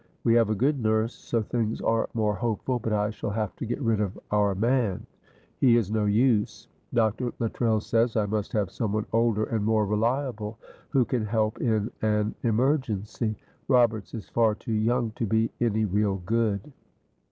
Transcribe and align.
We 0.23 0.33
have 0.33 0.49
a 0.49 0.55
good 0.55 0.79
nurse, 0.81 1.13
so 1.13 1.43
things 1.43 1.79
are 1.79 2.09
more 2.15 2.33
hopeful, 2.33 2.79
but 2.79 2.91
I 2.91 3.11
shall 3.11 3.29
have 3.29 3.55
to 3.57 3.67
get 3.67 3.79
rid 3.79 4.01
of 4.01 4.17
our 4.31 4.55
man. 4.55 5.05
He 5.59 5.77
is 5.77 5.91
no 5.91 6.05
use. 6.05 6.67
Dr. 6.91 7.31
Luttrell 7.37 7.79
says 7.81 8.15
I 8.15 8.25
must 8.25 8.51
have 8.53 8.71
someone 8.71 9.05
older 9.13 9.43
and 9.43 9.63
more 9.63 9.85
reliable, 9.85 10.57
who 10.89 11.05
can 11.05 11.23
help 11.25 11.59
in 11.61 11.91
an 12.01 12.33
emergency. 12.41 13.37
Roberts 13.67 14.15
is 14.15 14.27
far 14.27 14.55
too 14.55 14.73
young 14.73 15.11
to 15.17 15.27
be 15.27 15.51
any 15.59 15.85
real 15.85 16.15
good." 16.25 16.73